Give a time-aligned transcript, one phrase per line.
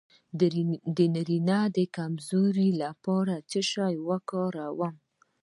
[0.95, 4.95] د نارینه د کمزوری لپاره څه شی وکاروم؟